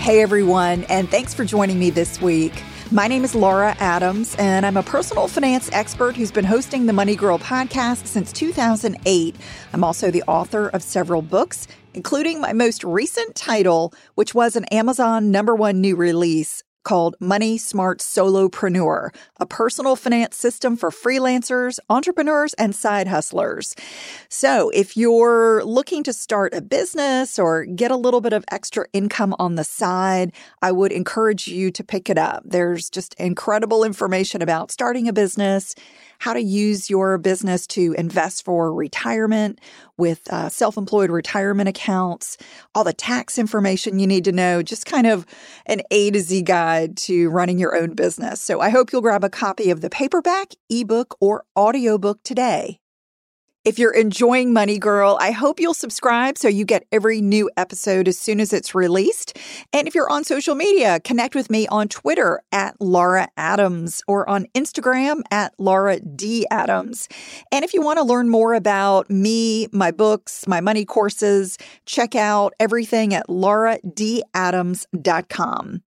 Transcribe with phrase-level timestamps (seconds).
[0.00, 2.64] Hey everyone, and thanks for joining me this week.
[2.90, 6.94] My name is Laura Adams, and I'm a personal finance expert who's been hosting the
[6.94, 9.36] Money Girl podcast since 2008.
[9.74, 14.64] I'm also the author of several books, including my most recent title, which was an
[14.72, 21.78] Amazon number one new release called Money Smart Solopreneur, a personal finance system for freelancers,
[21.88, 23.74] entrepreneurs, and side hustlers.
[24.28, 28.86] So, if you're looking to start a business or get a little bit of extra
[28.92, 32.42] income on the side, I would encourage you to pick it up.
[32.44, 35.74] There's just incredible information about starting a business
[36.20, 39.58] how to use your business to invest for retirement
[39.96, 42.36] with uh, self employed retirement accounts,
[42.74, 45.26] all the tax information you need to know, just kind of
[45.66, 48.40] an A to Z guide to running your own business.
[48.40, 52.79] So I hope you'll grab a copy of the paperback, ebook, or audiobook today.
[53.62, 58.08] If you're enjoying Money Girl, I hope you'll subscribe so you get every new episode
[58.08, 59.36] as soon as it's released.
[59.74, 64.26] And if you're on social media, connect with me on Twitter at Laura Adams or
[64.30, 66.46] on Instagram at Laura D.
[66.50, 67.06] Adams.
[67.52, 72.14] And if you want to learn more about me, my books, my money courses, check
[72.14, 75.82] out everything at lauradadams.com.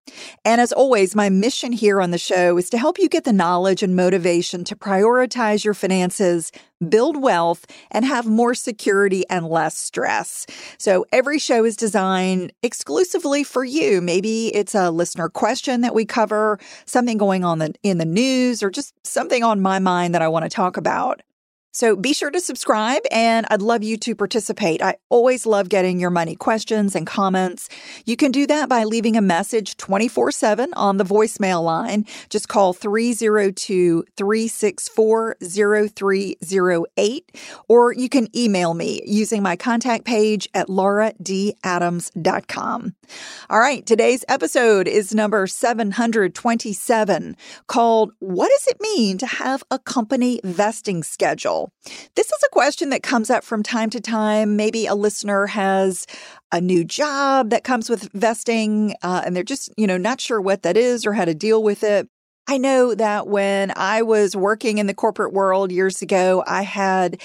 [0.46, 3.34] And as always, my mission here on the show is to help you get the
[3.34, 6.52] knowledge and motivation to prioritize your finances
[6.90, 10.46] build wealth, and have more security and less stress.
[10.78, 14.02] So every show is designed exclusively for you.
[14.02, 18.70] Maybe it's a listener question that we cover, something going on in the news, or
[18.70, 21.22] just something on my mind that I want to talk about.
[21.74, 24.84] So be sure to subscribe and I'd love you to participate.
[24.84, 27.68] I always love getting your money questions and comments.
[28.06, 32.06] You can do that by leaving a message 24 7 on the voicemail line.
[32.30, 40.68] Just call 302 364 0308 or you can email me using my contact page at
[40.68, 42.96] lauradadams.com.
[43.50, 47.36] All right, today's episode is number 727
[47.68, 51.62] called What Does It Mean to Have a Company Vesting Schedule?
[52.16, 54.56] This is a question that comes up from time to time.
[54.56, 56.06] Maybe a listener has
[56.51, 60.40] a new job that comes with vesting uh, and they're just, you know, not sure
[60.40, 62.07] what that is or how to deal with it.
[62.46, 67.22] I know that when I was working in the corporate world years ago, I had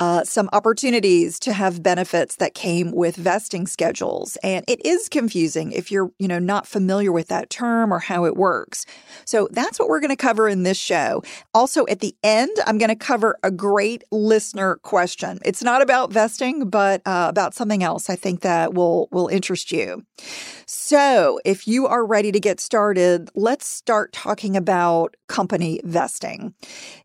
[0.00, 5.72] uh, some opportunities to have benefits that came with vesting schedules, and it is confusing
[5.72, 8.86] if you're, you know, not familiar with that term or how it works.
[9.26, 11.22] So that's what we're going to cover in this show.
[11.52, 15.38] Also, at the end, I'm going to cover a great listener question.
[15.44, 18.08] It's not about vesting, but uh, about something else.
[18.08, 20.06] I think that will will interest you.
[20.64, 24.61] So, if you are ready to get started, let's start talking about
[25.28, 26.54] company vesting.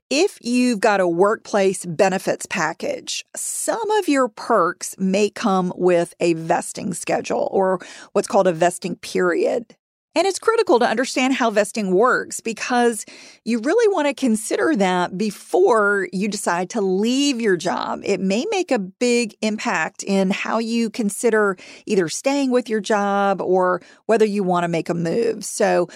[0.10, 6.34] If you've got a workplace benefits package, some of your perks may come with a
[6.34, 7.80] vesting schedule or
[8.14, 9.76] what's called a vesting period.
[10.18, 13.06] And it's critical to understand how vesting works because
[13.46, 18.02] you really want to consider that before you decide to leave your job.
[18.04, 21.56] It may make a big impact in how you consider
[21.86, 25.46] either staying with your job or whether you want to make a move.
[25.46, 25.88] So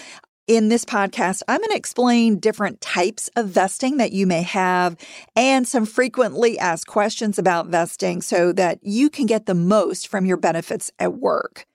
[0.46, 4.96] in this podcast, I'm going to explain different types of vesting that you may have
[5.36, 10.26] and some frequently asked questions about vesting so that you can get the most from
[10.26, 11.66] your benefits at work.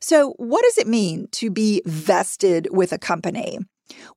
[0.00, 3.58] So, what does it mean to be vested with a company?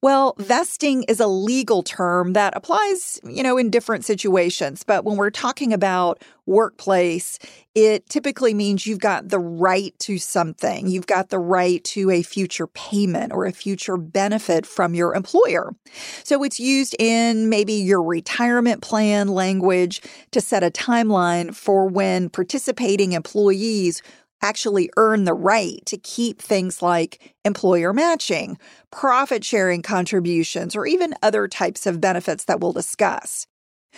[0.01, 4.83] Well, vesting is a legal term that applies, you know, in different situations.
[4.83, 7.37] But when we're talking about workplace,
[7.75, 10.87] it typically means you've got the right to something.
[10.87, 15.75] You've got the right to a future payment or a future benefit from your employer.
[16.23, 20.01] So it's used in maybe your retirement plan language
[20.31, 24.01] to set a timeline for when participating employees
[24.41, 28.57] actually earn the right to keep things like employer matching,
[28.91, 33.47] profit sharing contributions, or even other types of benefits that we'll discuss.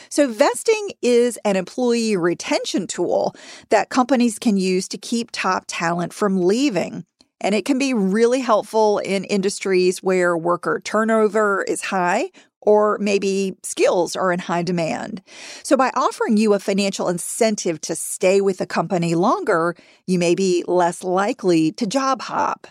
[0.09, 3.35] So, vesting is an employee retention tool
[3.69, 7.03] that companies can use to keep top talent from leaving.
[7.41, 12.29] And it can be really helpful in industries where worker turnover is high
[12.61, 15.21] or maybe skills are in high demand.
[15.63, 19.75] So, by offering you a financial incentive to stay with a company longer,
[20.07, 22.67] you may be less likely to job hop.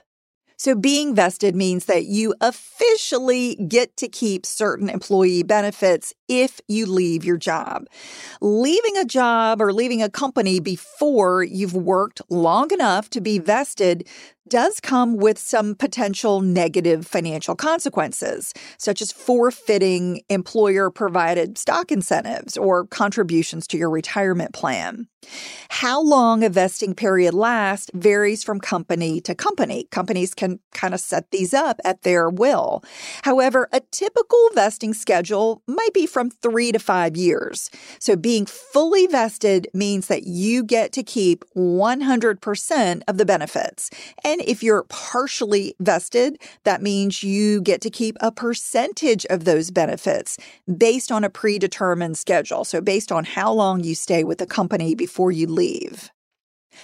[0.57, 6.87] So, being vested means that you officially get to keep certain employee benefits if you
[6.87, 7.87] leave your job.
[8.41, 14.09] Leaving a job or leaving a company before you've worked long enough to be vested
[14.49, 22.57] does come with some potential negative financial consequences, such as forfeiting employer provided stock incentives
[22.57, 25.07] or contributions to your retirement plan.
[25.69, 29.87] How long a vesting period lasts varies from company to company.
[29.91, 32.83] Companies can kind of set these up at their will.
[33.23, 37.71] However, a typical vesting schedule might be from three to five years.
[37.99, 43.91] So being fully vested means that you get to keep 100% of the benefits.
[44.25, 49.71] And if you're partially vested, that means you get to keep a percentage of those
[49.71, 50.37] benefits
[50.77, 52.65] based on a predetermined schedule.
[52.65, 56.11] So, based on how long you stay with the company before you leave.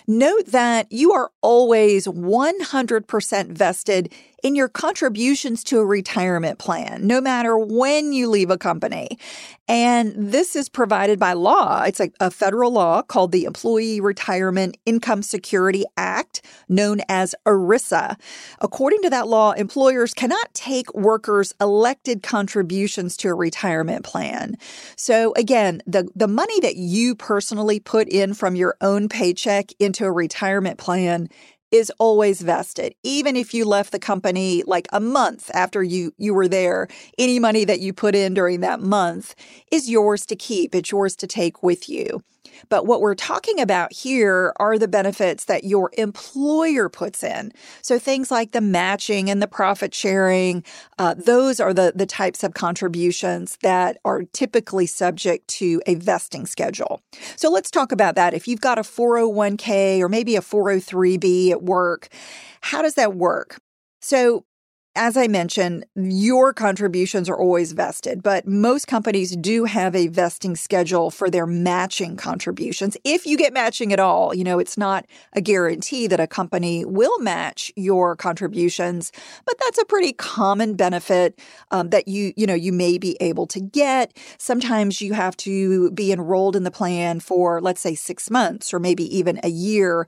[0.06, 4.12] Note that you are always 100% vested
[4.46, 9.18] in your contributions to a retirement plan, no matter when you leave a company.
[9.66, 11.82] And this is provided by law.
[11.82, 18.14] It's a, a, federal law called the Employee Retirement Income Security Act, known as ERISA.
[18.60, 24.56] According to that law, employers cannot take workers' elected contributions to a retirement plan.
[24.94, 30.04] So again, the, the money that you personally put in from your own paycheck into
[30.04, 31.28] a retirement plan
[31.76, 32.94] is always vested.
[33.02, 36.88] Even if you left the company like a month after you, you were there,
[37.18, 39.34] any money that you put in during that month
[39.70, 40.74] is yours to keep.
[40.74, 42.22] It's yours to take with you.
[42.68, 47.52] But what we're talking about here are the benefits that your employer puts in.
[47.82, 50.64] So things like the matching and the profit sharing,
[50.98, 56.46] uh, those are the, the types of contributions that are typically subject to a vesting
[56.46, 57.00] schedule.
[57.36, 58.34] So let's talk about that.
[58.34, 62.08] If you've got a 401k or maybe a 403b at work,
[62.60, 63.58] how does that work?
[64.00, 64.44] So
[64.96, 70.56] as I mentioned, your contributions are always vested, but most companies do have a vesting
[70.56, 72.96] schedule for their matching contributions.
[73.04, 76.84] If you get matching at all, you know, it's not a guarantee that a company
[76.84, 79.12] will match your contributions,
[79.44, 81.38] but that's a pretty common benefit
[81.70, 84.16] um, that you, you know, you may be able to get.
[84.38, 88.78] Sometimes you have to be enrolled in the plan for, let's say, six months or
[88.78, 90.06] maybe even a year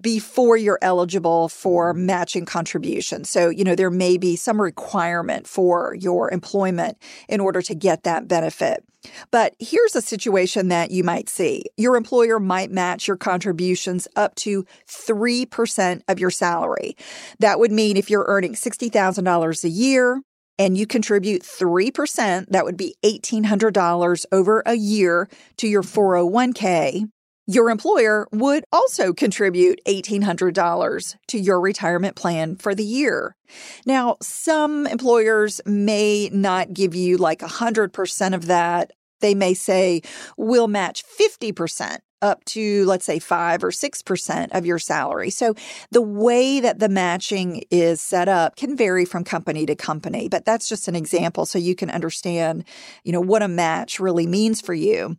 [0.00, 3.30] before you're eligible for matching contributions.
[3.30, 6.96] So, you know, there may be be some requirement for your employment
[7.28, 8.82] in order to get that benefit.
[9.30, 11.64] But here's a situation that you might see.
[11.76, 16.96] Your employer might match your contributions up to 3% of your salary.
[17.38, 20.22] That would mean if you're earning $60,000 a year,
[20.58, 27.10] and you contribute 3%, that would be $1,800 over a year to your 401k.
[27.46, 33.36] Your employer would also contribute $1,800 to your retirement plan for the year.
[33.84, 38.92] Now, some employers may not give you like 100% of that.
[39.20, 40.00] They may say,
[40.38, 45.28] we'll match 50% up to, let's say, 5 or 6% of your salary.
[45.28, 45.54] So
[45.90, 50.46] the way that the matching is set up can vary from company to company, but
[50.46, 52.64] that's just an example so you can understand,
[53.04, 55.18] you know, what a match really means for you.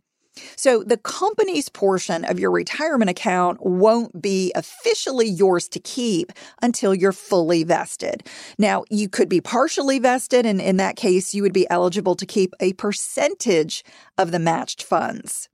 [0.56, 6.94] So the company's portion of your retirement account won't be officially yours to keep until
[6.94, 8.22] you're fully vested.
[8.58, 12.26] Now, you could be partially vested, and in that case, you would be eligible to
[12.26, 13.84] keep a percentage
[14.18, 15.48] of the matched funds.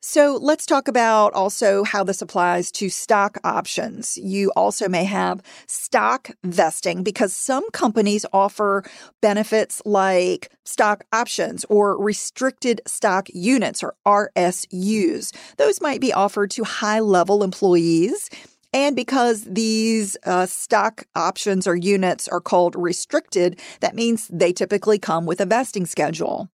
[0.00, 4.16] So let's talk about also how this applies to stock options.
[4.16, 8.84] You also may have stock vesting because some companies offer
[9.20, 15.34] benefits like stock options or restricted stock units or RSUs.
[15.56, 18.28] Those might be offered to high level employees
[18.74, 24.98] And because these uh, stock options or units are called restricted, that means they typically
[24.98, 26.48] come with a vesting schedule.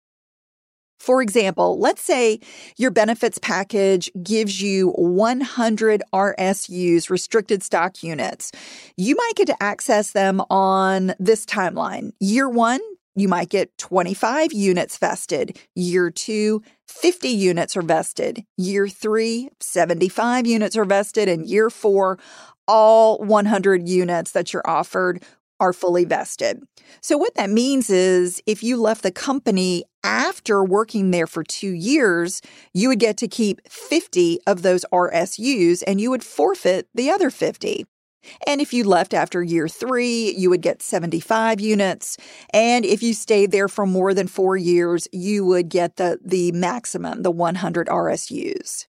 [0.99, 2.39] For example, let's say
[2.77, 8.51] your benefits package gives you 100 RSUs, restricted stock units.
[8.97, 12.11] You might get to access them on this timeline.
[12.19, 12.81] Year one,
[13.15, 15.57] you might get 25 units vested.
[15.73, 18.45] Year two, 50 units are vested.
[18.57, 21.27] Year three, 75 units are vested.
[21.27, 22.19] And year four,
[22.67, 25.23] all 100 units that you're offered
[25.59, 26.63] are fully vested.
[27.01, 31.71] So, what that means is if you left the company after working there for two
[31.71, 32.41] years,
[32.73, 37.29] you would get to keep 50 of those RSUs and you would forfeit the other
[37.29, 37.85] 50.
[38.45, 42.17] And if you left after year three, you would get 75 units.
[42.53, 46.51] And if you stayed there for more than four years, you would get the, the
[46.51, 48.86] maximum, the 100 RSUs.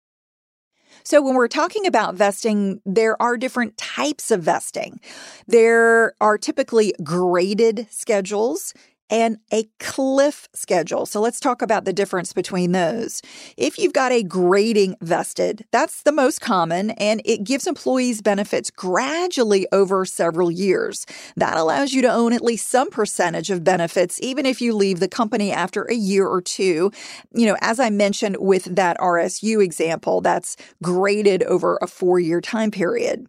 [1.08, 5.00] So, when we're talking about vesting, there are different types of vesting.
[5.46, 8.74] There are typically graded schedules
[9.10, 11.06] and a cliff schedule.
[11.06, 13.22] So let's talk about the difference between those.
[13.56, 18.70] If you've got a grading vested, that's the most common and it gives employees benefits
[18.70, 21.06] gradually over several years.
[21.36, 25.00] That allows you to own at least some percentage of benefits even if you leave
[25.00, 26.90] the company after a year or two.
[27.34, 32.70] You know, as I mentioned with that RSU example, that's graded over a 4-year time
[32.70, 33.26] period.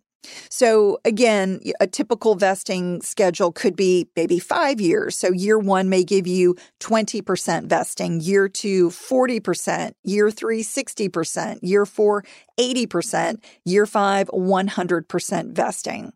[0.50, 5.18] So, again, a typical vesting schedule could be maybe five years.
[5.18, 11.86] So, year one may give you 20% vesting, year two, 40%, year three, 60%, year
[11.86, 12.24] four,
[12.60, 16.14] 80%, year five, 100% vesting.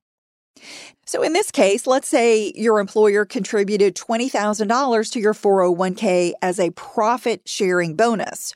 [1.06, 6.72] So, in this case, let's say your employer contributed $20,000 to your 401k as a
[6.72, 8.54] profit sharing bonus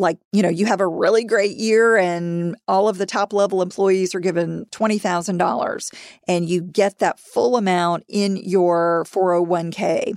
[0.00, 3.62] like, you know, you have a really great year and all of the top level
[3.62, 5.94] employees are given $20,000
[6.26, 10.14] and you get that full amount in your 401k,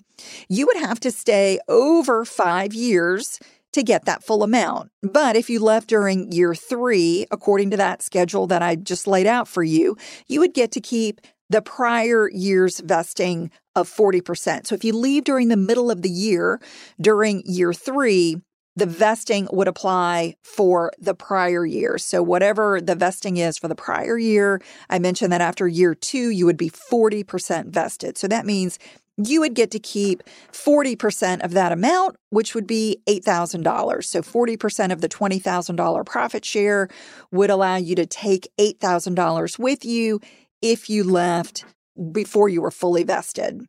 [0.49, 3.39] you would have to stay over five years
[3.73, 4.91] to get that full amount.
[5.01, 9.27] But if you left during year three, according to that schedule that I just laid
[9.27, 9.97] out for you,
[10.27, 14.67] you would get to keep the prior year's vesting of 40%.
[14.67, 16.61] So if you leave during the middle of the year,
[17.01, 18.37] during year three,
[18.75, 21.97] the vesting would apply for the prior year.
[21.97, 26.29] So, whatever the vesting is for the prior year, I mentioned that after year two,
[26.29, 28.17] you would be 40% vested.
[28.17, 28.79] So, that means
[29.17, 34.03] you would get to keep 40% of that amount, which would be $8,000.
[34.03, 36.87] So 40% of the $20,000 profit share
[37.31, 40.19] would allow you to take $8,000 with you
[40.61, 41.65] if you left
[42.11, 43.61] before you were fully vested.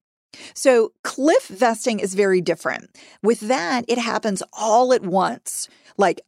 [0.54, 2.90] So, cliff vesting is very different.
[3.22, 5.68] With that, it happens all at once.
[5.96, 6.20] Like,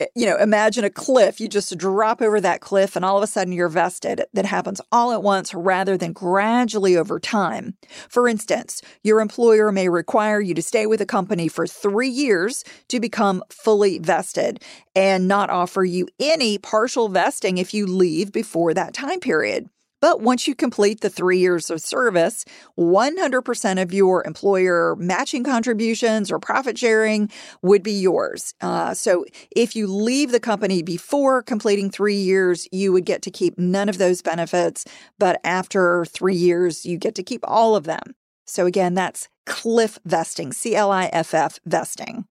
[0.00, 1.40] eh, you know, imagine a cliff.
[1.40, 4.24] You just drop over that cliff and all of a sudden you're vested.
[4.32, 7.74] That happens all at once rather than gradually over time.
[8.08, 12.64] For instance, your employer may require you to stay with a company for three years
[12.88, 14.62] to become fully vested
[14.94, 19.68] and not offer you any partial vesting if you leave before that time period.
[20.00, 22.44] But once you complete the three years of service,
[22.78, 27.30] 100% of your employer matching contributions or profit sharing
[27.62, 28.54] would be yours.
[28.60, 33.30] Uh, so if you leave the company before completing three years, you would get to
[33.30, 34.84] keep none of those benefits.
[35.18, 38.14] But after three years, you get to keep all of them.
[38.46, 42.24] So again, that's cliff vesting, C L I F F vesting.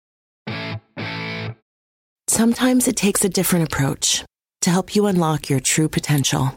[2.27, 4.25] Sometimes it takes a different approach
[4.63, 6.57] to help you unlock your true potential.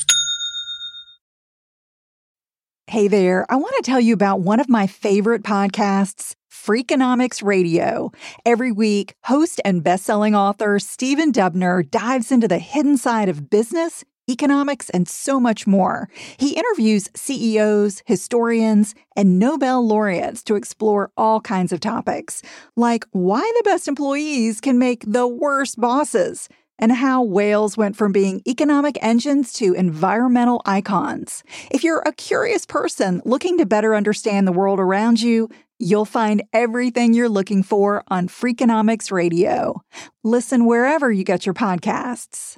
[2.91, 8.11] Hey there, I want to tell you about one of my favorite podcasts, Freakonomics Radio.
[8.45, 14.03] Every week, host and best-selling author Stephen Dubner dives into the hidden side of business,
[14.29, 16.09] economics, and so much more.
[16.35, 22.41] He interviews CEOs, historians, and Nobel laureates to explore all kinds of topics,
[22.75, 26.49] like why the best employees can make the worst bosses
[26.81, 31.43] and how whales went from being economic engines to environmental icons.
[31.69, 36.43] If you're a curious person looking to better understand the world around you, you'll find
[36.51, 39.81] everything you're looking for on Freakonomics Radio.
[40.23, 42.57] Listen wherever you get your podcasts.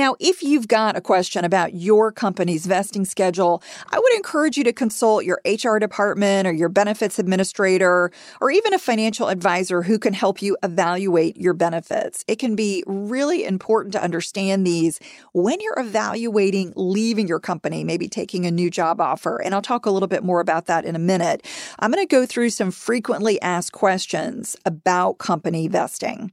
[0.00, 4.64] Now, if you've got a question about your company's vesting schedule, I would encourage you
[4.64, 9.98] to consult your HR department or your benefits administrator or even a financial advisor who
[9.98, 12.24] can help you evaluate your benefits.
[12.26, 15.00] It can be really important to understand these
[15.34, 19.36] when you're evaluating leaving your company, maybe taking a new job offer.
[19.42, 21.46] And I'll talk a little bit more about that in a minute.
[21.78, 26.32] I'm going to go through some frequently asked questions about company vesting.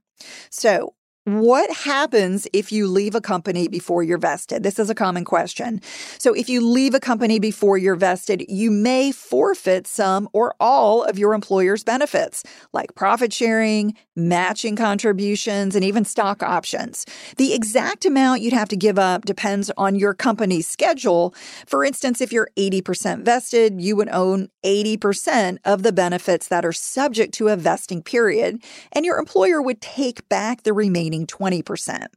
[0.49, 0.93] So,
[1.27, 4.63] what happens if you leave a company before you're vested?
[4.63, 5.81] This is a common question.
[6.17, 11.03] So, if you leave a company before you're vested, you may forfeit some or all
[11.03, 17.05] of your employer's benefits, like profit sharing, matching contributions, and even stock options.
[17.35, 21.35] The exact amount you'd have to give up depends on your company's schedule.
[21.65, 26.71] For instance, if you're 80% vested, you would own 80% of the benefits that are
[26.71, 32.07] subject to a vesting period, and your employer would take back the remaining 20%.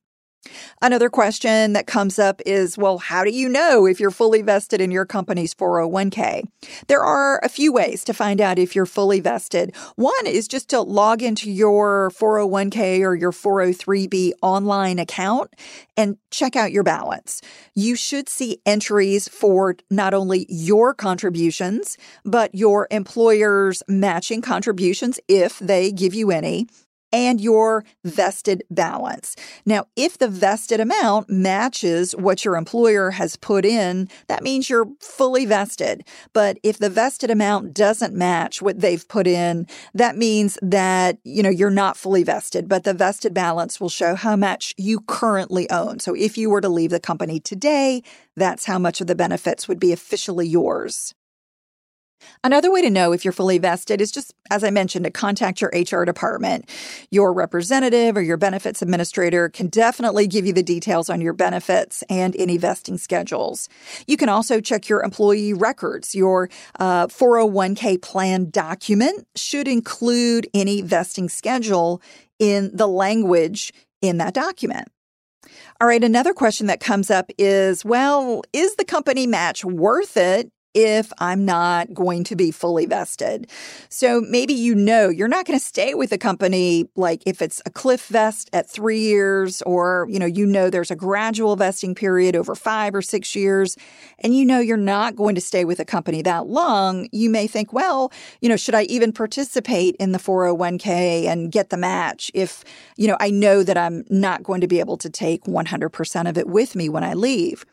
[0.81, 4.81] Another question that comes up is well, how do you know if you're fully vested
[4.81, 6.45] in your company's 401k?
[6.87, 9.75] There are a few ways to find out if you're fully vested.
[9.97, 15.53] One is just to log into your 401k or your 403b online account
[15.97, 17.43] and check out your balance.
[17.75, 25.59] You should see entries for not only your contributions, but your employer's matching contributions if
[25.59, 26.67] they give you any,
[27.13, 29.37] and your vested balance.
[29.67, 34.89] Now, if the vested amount matches what your employer has put in, that means you're
[35.01, 36.05] fully vested.
[36.33, 41.43] But if the vested amount doesn't match what they've put in, that means that, you
[41.43, 45.69] know, you're not fully vested, but the vested balance will show how much you currently
[45.71, 45.99] own.
[45.99, 48.03] So if you were to leave the company today,
[48.37, 51.15] that's how much of the benefits would be officially yours.
[52.43, 55.61] Another way to know if you're fully vested is just, as I mentioned, to contact
[55.61, 56.69] your HR department.
[57.11, 62.03] Your representative or your benefits administrator can definitely give you the details on your benefits
[62.09, 63.69] and any vesting schedules.
[64.07, 66.15] You can also check your employee records.
[66.15, 72.01] Your uh, 401k plan document should include any vesting schedule
[72.39, 74.89] in the language in that document.
[75.81, 80.51] All right, another question that comes up is well, is the company match worth it
[80.75, 83.51] if I'm not going to be fully vested.
[83.89, 87.61] So maybe you know you're not going to stay with a company like if it's
[87.67, 91.95] a cliff vest at 3 years or you know you know there's a gradual vesting
[91.95, 93.77] period over 5 or 6 years
[94.19, 97.47] and you know you're not going to stay with a company that long, you may
[97.47, 102.31] think, well, you know, should I even participate in the 401k and get the match
[102.35, 102.65] if,
[102.97, 106.39] you know, I know that I'm not going to be able to take 100% of
[106.39, 107.65] it with me when I leave?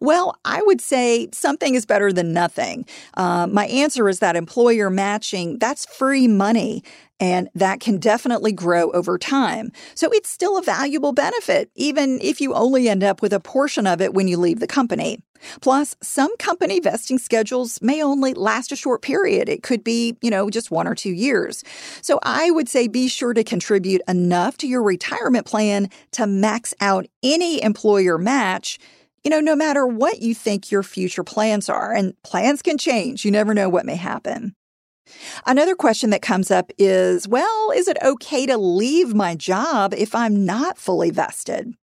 [0.00, 2.86] Well, I would say something is better than nothing.
[3.16, 6.82] Uh, my answer is that employer matching, that's free money.
[7.20, 9.70] And that can definitely grow over time.
[9.94, 13.86] So it's still a valuable benefit, even if you only end up with a portion
[13.86, 15.20] of it when you leave the company.
[15.60, 19.48] Plus, some company vesting schedules may only last a short period.
[19.48, 21.62] It could be, you know, just one or two years.
[22.02, 26.74] So I would say be sure to contribute enough to your retirement plan to max
[26.80, 28.78] out any employer match
[29.24, 33.24] you know, no matter what you think your future plans are, and plans can change,
[33.24, 34.54] you never know what may happen.
[35.46, 40.14] Another question that comes up is well, is it okay to leave my job if
[40.14, 41.74] I'm not fully vested?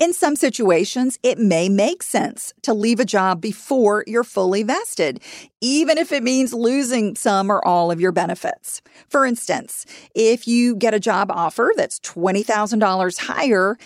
[0.00, 5.20] In some situations, it may make sense to leave a job before you're fully vested,
[5.60, 8.82] even if it means losing some or all of your benefits.
[9.08, 13.78] For instance, if you get a job offer that's $20,000 higher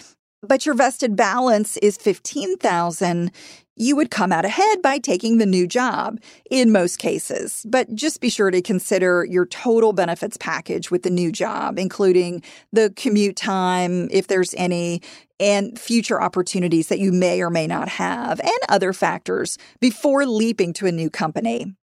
[0.43, 3.31] but your vested balance is 15,000,
[3.77, 6.19] you would come out ahead by taking the new job
[6.51, 7.65] in most cases.
[7.69, 12.43] But just be sure to consider your total benefits package with the new job, including
[12.73, 15.01] the commute time, if there's any,
[15.41, 20.73] and future opportunities that you may or may not have, and other factors before leaping
[20.75, 21.75] to a new company.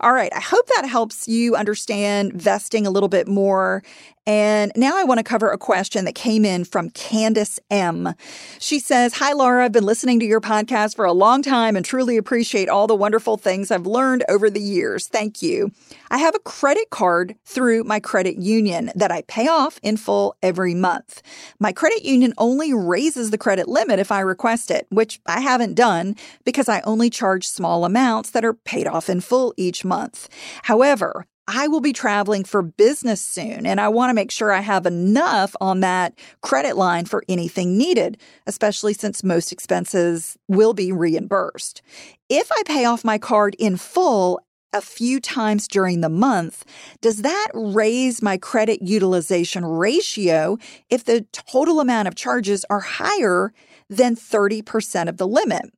[0.00, 0.32] All right.
[0.34, 3.82] I hope that helps you understand vesting a little bit more.
[4.24, 8.14] And now I want to cover a question that came in from Candace M.
[8.60, 9.64] She says, Hi, Laura.
[9.64, 12.94] I've been listening to your podcast for a long time and truly appreciate all the
[12.94, 15.08] wonderful things I've learned over the years.
[15.08, 15.72] Thank you.
[16.08, 20.36] I have a credit card through my credit union that I pay off in full
[20.40, 21.20] every month.
[21.58, 25.74] My credit union only raises the credit limit if I request it, which I haven't
[25.74, 30.28] done because I only charge small amounts that are paid off in full each month.
[30.62, 34.60] However, I will be traveling for business soon, and I want to make sure I
[34.60, 40.92] have enough on that credit line for anything needed, especially since most expenses will be
[40.92, 41.82] reimbursed.
[42.28, 44.40] If I pay off my card in full
[44.72, 46.64] a few times during the month,
[47.00, 50.58] does that raise my credit utilization ratio
[50.90, 53.52] if the total amount of charges are higher
[53.90, 55.72] than 30% of the limit?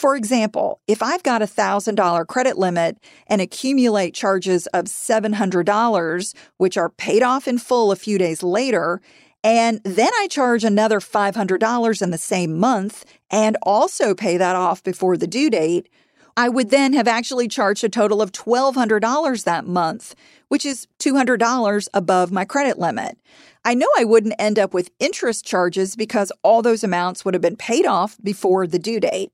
[0.00, 6.78] For example, if I've got a $1,000 credit limit and accumulate charges of $700, which
[6.78, 9.02] are paid off in full a few days later,
[9.44, 14.82] and then I charge another $500 in the same month and also pay that off
[14.82, 15.90] before the due date,
[16.36, 20.14] I would then have actually charged a total of $1,200 that month,
[20.48, 23.18] which is $200 above my credit limit.
[23.64, 27.42] I know I wouldn't end up with interest charges because all those amounts would have
[27.42, 29.32] been paid off before the due date.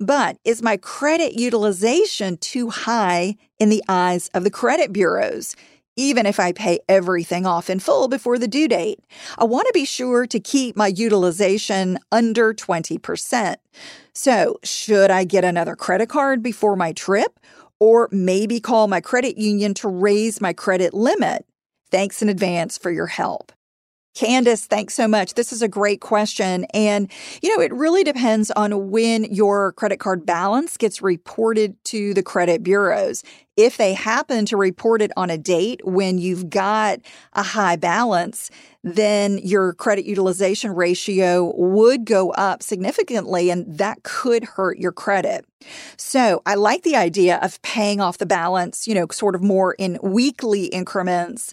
[0.00, 5.54] But is my credit utilization too high in the eyes of the credit bureaus?
[5.98, 9.00] Even if I pay everything off in full before the due date,
[9.36, 13.56] I want to be sure to keep my utilization under 20%.
[14.12, 17.40] So, should I get another credit card before my trip?
[17.80, 21.44] Or maybe call my credit union to raise my credit limit?
[21.90, 23.50] Thanks in advance for your help.
[24.18, 25.34] Candace, thanks so much.
[25.34, 26.64] This is a great question.
[26.74, 27.08] And,
[27.40, 32.22] you know, it really depends on when your credit card balance gets reported to the
[32.22, 33.22] credit bureaus.
[33.58, 37.00] If they happen to report it on a date when you've got
[37.32, 38.52] a high balance,
[38.84, 45.44] then your credit utilization ratio would go up significantly and that could hurt your credit.
[45.96, 49.74] So I like the idea of paying off the balance, you know, sort of more
[49.74, 51.52] in weekly increments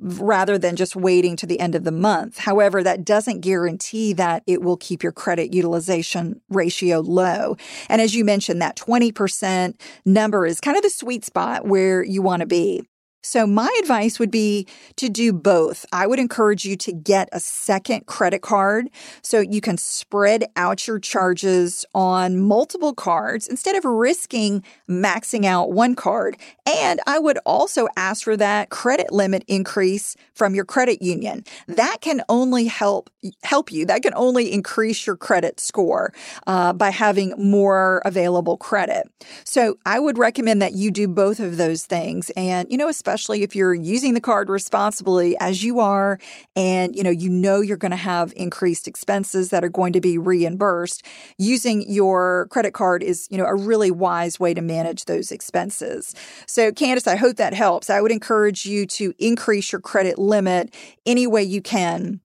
[0.00, 2.38] rather than just waiting to the end of the month.
[2.38, 7.56] However, that doesn't guarantee that it will keep your credit utilization ratio low.
[7.88, 12.22] And as you mentioned, that 20% number is kind of the sweet spot where you
[12.22, 12.89] want to be.
[13.22, 15.84] So, my advice would be to do both.
[15.92, 18.88] I would encourage you to get a second credit card
[19.20, 25.70] so you can spread out your charges on multiple cards instead of risking maxing out
[25.70, 26.38] one card.
[26.66, 31.44] And I would also ask for that credit limit increase from your credit union.
[31.68, 33.10] That can only help
[33.42, 33.84] help you.
[33.84, 36.14] That can only increase your credit score
[36.46, 39.10] uh, by having more available credit.
[39.44, 42.30] So, I would recommend that you do both of those things.
[42.30, 46.16] And you know, especially especially if you're using the card responsibly as you are
[46.54, 50.00] and you know you know you're going to have increased expenses that are going to
[50.00, 51.04] be reimbursed
[51.36, 56.14] using your credit card is you know a really wise way to manage those expenses.
[56.46, 57.90] So candace i hope that helps.
[57.90, 60.72] I would encourage you to increase your credit limit
[61.04, 62.20] any way you can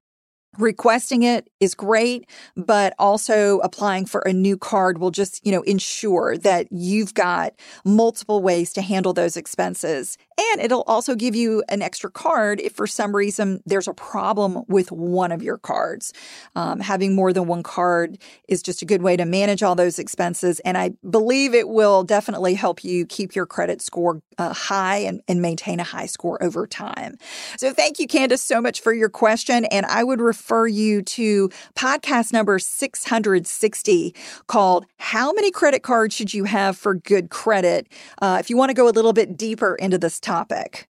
[0.57, 5.61] requesting it is great but also applying for a new card will just you know
[5.63, 10.17] ensure that you've got multiple ways to handle those expenses.
[10.37, 14.63] And it'll also give you an extra card if for some reason there's a problem
[14.67, 16.11] with one of your cards.
[16.55, 18.17] Um, having more than one card
[18.49, 22.03] is just a good way to manage all those expenses and i believe it will
[22.03, 26.41] definitely help you keep your credit score uh, high and, and maintain a high score
[26.43, 27.17] over time.
[27.57, 31.01] So thank you candace so much for your question and i would refer refer you
[31.01, 37.87] to podcast number 660 called How Many Credit Cards Should You Have for Good Credit?
[38.21, 40.87] Uh, if you want to go a little bit deeper into this topic.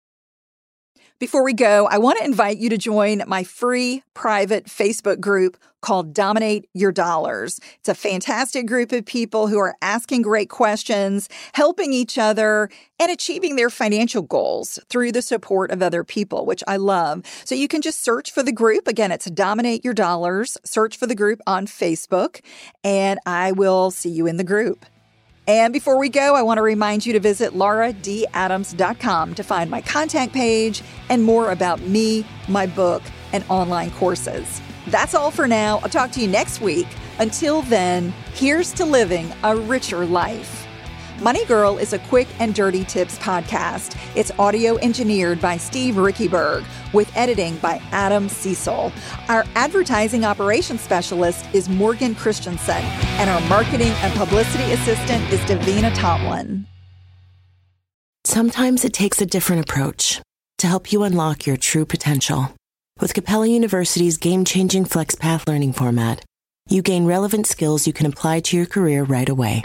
[1.21, 5.59] Before we go, I want to invite you to join my free private Facebook group
[5.83, 7.61] called Dominate Your Dollars.
[7.81, 13.13] It's a fantastic group of people who are asking great questions, helping each other, and
[13.13, 17.27] achieving their financial goals through the support of other people, which I love.
[17.45, 18.89] So you can just search for the group.
[18.89, 20.57] Again, it's Dominate Your Dollars.
[20.65, 22.41] Search for the group on Facebook,
[22.83, 24.87] and I will see you in the group.
[25.51, 29.81] And before we go, I want to remind you to visit lauradadams.com to find my
[29.81, 34.61] contact page and more about me, my book, and online courses.
[34.87, 35.79] That's all for now.
[35.79, 36.87] I'll talk to you next week.
[37.19, 40.60] Until then, here's to living a richer life.
[41.21, 43.95] Money Girl is a quick and dirty tips podcast.
[44.17, 48.91] It's audio engineered by Steve Riekeberg with editing by Adam Cecil.
[49.29, 52.83] Our advertising operations specialist is Morgan Christensen,
[53.21, 56.67] and our marketing and publicity assistant is Davina Tomlin.
[58.25, 60.23] Sometimes it takes a different approach
[60.57, 62.51] to help you unlock your true potential.
[62.99, 66.25] With Capella University's game changing FlexPath learning format,
[66.71, 69.65] you gain relevant skills you can apply to your career right away.